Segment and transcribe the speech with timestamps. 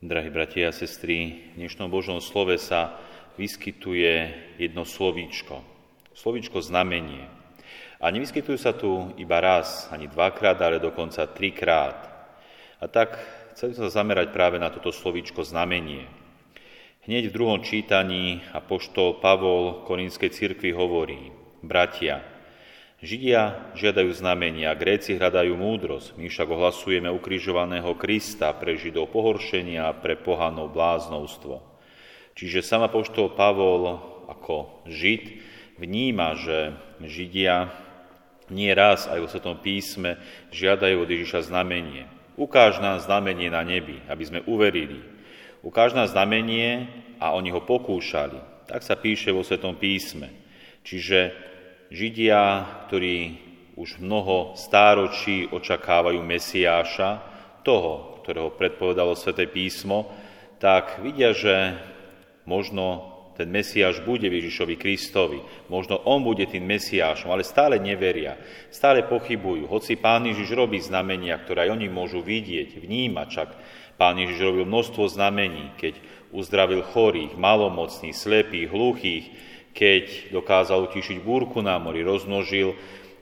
[0.00, 2.96] Drahí bratia a sestry, v dnešnom Božom slove sa
[3.36, 5.60] vyskytuje jedno slovíčko.
[6.16, 7.28] Slovíčko znamenie.
[8.00, 12.00] A nevyskytujú sa tu iba raz, ani dvakrát, ale dokonca trikrát.
[12.80, 13.20] A tak
[13.52, 16.08] chcem sa zamerať práve na toto slovíčko znamenie.
[17.04, 21.28] Hneď v druhom čítaní apoštol Pavol Korinskej cirkvi hovorí,
[21.60, 22.24] bratia,
[23.00, 29.96] Židia žiadajú znamenia, Gréci hľadajú múdrosť, my však ohlasujeme ukrižovaného Krista pre Židov pohoršenia a
[29.96, 31.64] pre pohanov bláznovstvo.
[32.36, 33.96] Čiže sama poštol Pavol
[34.28, 35.24] ako Žid
[35.80, 37.72] vníma, že Židia
[38.52, 40.20] nie raz aj vo Svetom písme
[40.52, 42.04] žiadajú od Ježiša znamenie.
[42.36, 45.00] Ukáž nám znamenie na nebi, aby sme uverili.
[45.64, 46.84] Ukáž nám znamenie
[47.16, 48.68] a oni ho pokúšali.
[48.68, 50.28] Tak sa píše vo Svetom písme.
[50.84, 51.49] Čiže
[51.90, 53.18] Židia, ktorí
[53.74, 57.18] už mnoho stáročí očakávajú Mesiáša,
[57.66, 60.06] toho, ktorého predpovedalo Sveté písmo,
[60.62, 61.74] tak vidia, že
[62.46, 68.38] možno ten Mesiáš bude Ježišovi Kristovi, možno on bude tým Mesiášom, ale stále neveria,
[68.70, 69.66] stále pochybujú.
[69.66, 73.48] Hoci Pán Ježiš robí znamenia, ktoré aj oni môžu vidieť, vnímať, čak
[73.98, 75.98] Pán Ježiš robil množstvo znamení, keď
[76.30, 79.24] uzdravil chorých, malomocných, slepých, hluchých,
[79.74, 82.74] keď dokázal utišiť búrku na mori, rozmnožil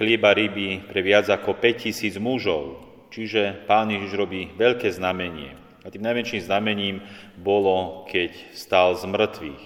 [0.00, 2.80] chlieba ryby pre viac ako 5000 mužov.
[3.10, 5.58] Čiže pán Ježiš robí veľké znamenie.
[5.82, 7.02] A tým najväčším znamením
[7.40, 9.62] bolo, keď stal z mŕtvych,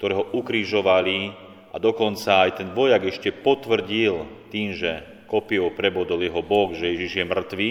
[0.00, 1.32] ktorého ukrižovali
[1.72, 7.12] a dokonca aj ten vojak ešte potvrdil tým, že kopiou prebodol jeho Boh, že Ježiš
[7.20, 7.68] je mŕtvý,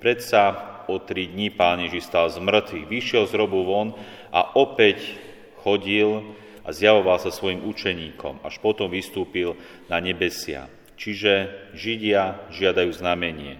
[0.00, 0.42] predsa
[0.88, 3.94] o tri dní pán Ježiš stal z mŕtvych, vyšiel z robu von
[4.32, 5.04] a opäť
[5.62, 9.58] chodil a zjavoval sa svojim učeníkom, až potom vystúpil
[9.90, 10.70] na nebesia.
[10.94, 13.58] Čiže Židia žiadajú znamenie.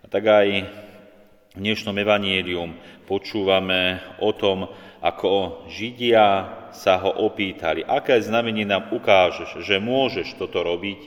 [0.00, 0.48] A tak aj
[1.56, 2.72] v dnešnom evanielium
[3.04, 4.72] počúvame o tom,
[5.04, 11.00] ako Židia sa ho opýtali, aké znamenie nám ukážeš, že môžeš toto robiť,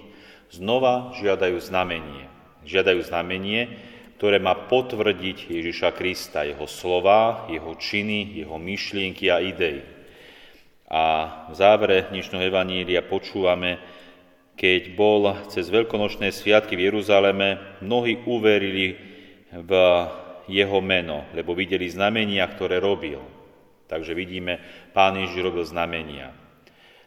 [0.53, 2.29] znova žiadajú znamenie.
[2.61, 3.61] Žiadajú znamenie,
[4.21, 9.81] ktoré má potvrdiť Ježiša Krista, jeho slova, jeho činy, jeho myšlienky a idei.
[10.91, 13.79] A v závere dnešného Evanília počúvame,
[14.59, 18.99] keď bol cez veľkonočné sviatky v Jeruzaleme, mnohí uverili
[19.55, 19.71] v
[20.51, 23.23] jeho meno, lebo videli znamenia, ktoré robil.
[23.87, 24.59] Takže vidíme,
[24.91, 26.35] Pán Ježiš robil znamenia.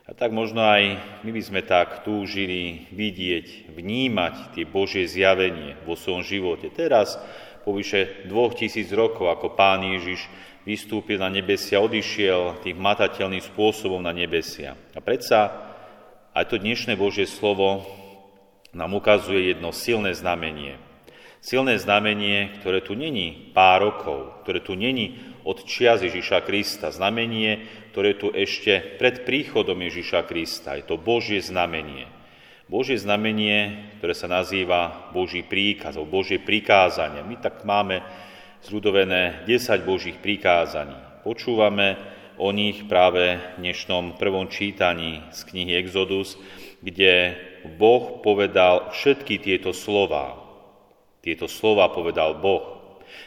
[0.08, 5.92] A tak možno aj my by sme tak túžili vidieť, vnímať tie Božie zjavenie vo
[5.92, 6.72] svojom živote.
[6.72, 7.20] Teraz,
[7.64, 10.28] po vyše dvoch tisíc rokov, ako Pán Ježiš
[10.68, 14.76] vystúpil na nebesia, odišiel tým matateľným spôsobom na nebesia.
[14.92, 15.72] A predsa
[16.36, 17.88] aj to dnešné Božie slovo
[18.74, 20.76] nám ukazuje jedno silné znamenie.
[21.44, 26.88] Silné znamenie, ktoré tu není pár rokov, ktoré tu není od čias Ježiša Krista.
[26.88, 30.74] Znamenie, ktoré tu ešte pred príchodom Ježiša Krista.
[30.80, 32.08] Je to Božie znamenie.
[32.64, 37.20] Božie znamenie, ktoré sa nazýva Boží príkaz, alebo Božie prikázanie.
[37.20, 38.00] My tak máme
[38.64, 40.96] zľudovené 10 Božích prikázaní.
[41.28, 42.00] Počúvame
[42.40, 46.40] o nich práve v dnešnom prvom čítaní z knihy Exodus,
[46.80, 47.36] kde
[47.76, 50.40] Boh povedal všetky tieto slova.
[51.20, 52.80] Tieto slova povedal Boh.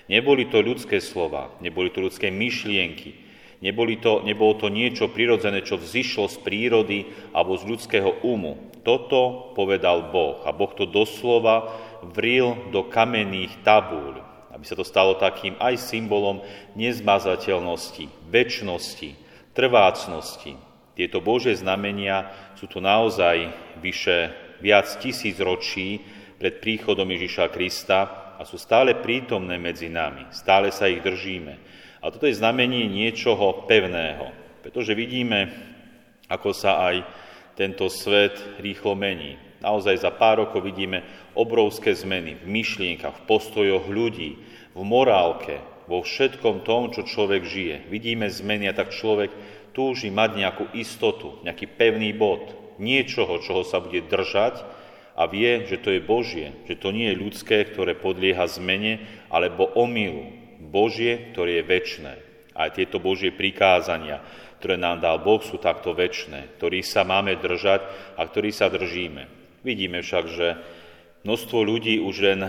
[0.10, 3.27] Neboli to ľudské slova, neboli to ľudské myšlienky,
[3.64, 7.00] neboli to, nebolo to niečo prirodzené, čo vzýšlo z prírody
[7.34, 8.58] alebo z ľudského umu.
[8.82, 11.76] Toto povedal Boh a Boh to doslova
[12.14, 16.42] vril do kamenných tabúľ aby sa to stalo takým aj symbolom
[16.74, 19.14] nezmazateľnosti, väčšnosti,
[19.54, 20.58] trvácnosti.
[20.98, 24.34] Tieto Božie znamenia sú tu naozaj vyše
[24.66, 26.02] viac tisíc ročí
[26.42, 31.54] pred príchodom Ježiša Krista a sú stále prítomné medzi nami, stále sa ich držíme.
[32.02, 34.30] A toto je znamenie niečoho pevného,
[34.62, 35.50] pretože vidíme,
[36.30, 36.96] ako sa aj
[37.58, 39.42] tento svet rýchlo mení.
[39.58, 41.02] Naozaj za pár rokov vidíme
[41.34, 44.38] obrovské zmeny v myšlienkach, v postojoch ľudí,
[44.78, 45.58] v morálke,
[45.90, 47.76] vo všetkom tom, čo človek žije.
[47.90, 49.34] Vidíme zmeny a tak človek
[49.74, 54.62] túži mať nejakú istotu, nejaký pevný bod, niečoho, čoho sa bude držať
[55.18, 59.02] a vie, že to je Božie, že to nie je ľudské, ktoré podlieha zmene,
[59.34, 60.37] alebo omilu.
[60.68, 62.14] Božie, ktoré je väčné.
[62.52, 64.20] Aj tieto Božie prikázania,
[64.60, 67.82] ktoré nám dal Boh, sú takto väčné, ktorých sa máme držať
[68.18, 69.24] a ktorých sa držíme.
[69.62, 70.48] Vidíme však, že
[71.24, 72.42] množstvo ľudí už len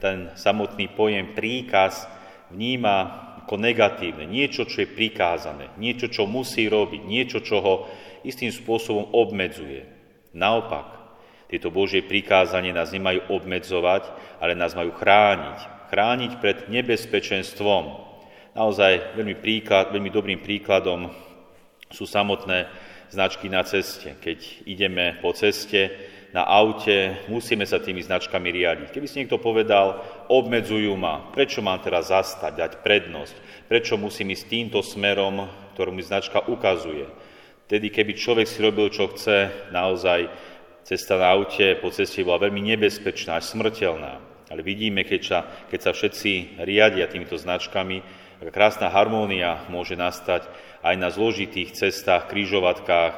[0.00, 2.08] ten samotný pojem príkaz
[2.48, 7.74] vníma ako negatívne, niečo, čo je prikázané, niečo, čo musí robiť, niečo, čo ho
[8.24, 9.84] istým spôsobom obmedzuje.
[10.32, 11.00] Naopak,
[11.50, 14.06] tieto Božie prikázanie nás nemajú obmedzovať,
[14.38, 15.79] ale nás majú chrániť.
[15.90, 17.98] Chrániť pred nebezpečenstvom,
[18.54, 21.10] naozaj veľmi, príklad, veľmi dobrým príkladom
[21.90, 22.70] sú samotné
[23.10, 24.14] značky na ceste.
[24.22, 25.90] Keď ideme po ceste,
[26.30, 28.94] na aute, musíme sa tými značkami riadiť.
[28.94, 29.98] Keby si niekto povedal,
[30.30, 36.06] obmedzujú ma, prečo mám teraz zastať, dať prednosť, prečo musím ísť týmto smerom, ktorú mi
[36.06, 37.10] značka ukazuje.
[37.66, 40.30] Tedy, keby človek si robil, čo chce, naozaj
[40.86, 44.29] cesta na aute po ceste bola veľmi nebezpečná, až smrteľná.
[44.50, 45.38] Ale vidíme, keď sa,
[45.70, 48.02] keď sa všetci riadia týmito značkami,
[48.42, 50.50] aká krásna harmónia môže nastať
[50.82, 53.14] aj na zložitých cestách, krížovatkách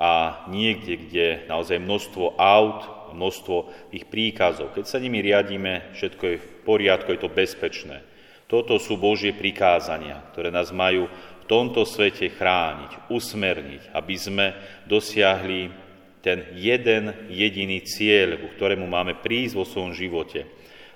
[0.00, 3.56] a niekde, kde naozaj množstvo aut, množstvo
[3.92, 4.72] ich príkazov.
[4.72, 8.00] Keď sa nimi riadíme, všetko je v poriadku, je to bezpečné.
[8.48, 14.46] Toto sú Božie prikázania, ktoré nás majú v tomto svete chrániť, usmerniť, aby sme
[14.86, 15.89] dosiahli
[16.20, 20.44] ten jeden jediný cieľ, ku ktorému máme prísť vo svojom živote.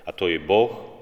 [0.05, 0.95] A to je Boh,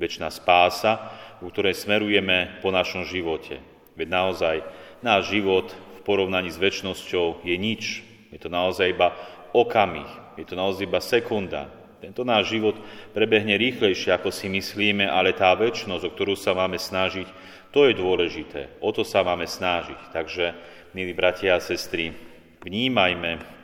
[0.00, 3.60] väčšiná spása, ku ktorej smerujeme po našom živote.
[3.98, 4.56] Veď naozaj
[5.04, 8.02] náš život v porovnaní s väčšnosťou je nič.
[8.32, 9.12] Je to naozaj iba
[9.52, 11.68] okamih, je to naozaj iba sekunda.
[11.98, 12.78] Tento náš život
[13.10, 17.26] prebehne rýchlejšie, ako si myslíme, ale tá väčšnosť, o ktorú sa máme snažiť,
[17.74, 18.78] to je dôležité.
[18.78, 20.14] O to sa máme snažiť.
[20.14, 20.54] Takže,
[20.94, 22.14] milí bratia a sestry,
[22.62, 23.57] vnímajme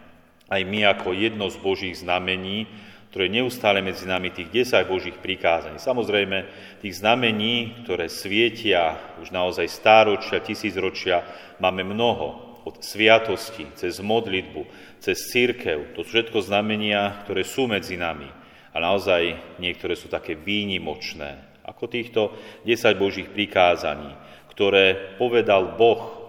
[0.54, 2.70] aj my ako jedno z Božích znamení,
[3.10, 5.78] ktoré neustále medzi nami tých 10 Božích prikázaní.
[5.78, 6.50] Samozrejme,
[6.82, 11.22] tých znamení, ktoré svietia už naozaj stáročia, tisícročia,
[11.62, 12.58] máme mnoho.
[12.64, 14.64] Od sviatosti, cez modlitbu,
[14.96, 15.92] cez církev.
[15.94, 18.26] To sú všetko znamenia, ktoré sú medzi nami.
[18.72, 21.60] A naozaj niektoré sú také výnimočné.
[21.62, 22.32] Ako týchto
[22.64, 24.10] 10 Božích prikázaní,
[24.50, 26.23] ktoré povedal Boh,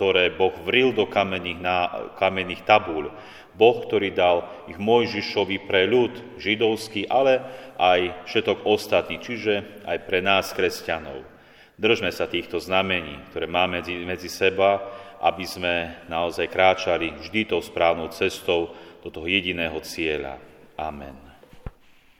[0.00, 1.60] ktoré Boh vril do kamenných,
[2.16, 3.12] kamenných tabúľ
[3.52, 7.44] Boh, ktorý dal ich Mojžišovi pre ľud židovský, ale
[7.76, 11.20] aj všetok ostatný, čiže aj pre nás, kresťanov.
[11.76, 14.80] Držme sa týchto znamení, ktoré máme medzi, medzi seba,
[15.20, 18.72] aby sme naozaj kráčali vždy tou správnou cestou
[19.04, 20.40] do toho jediného cieľa.
[20.80, 21.29] Amen.